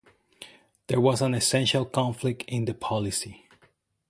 [0.87, 3.47] There was an essential conflict in the policy.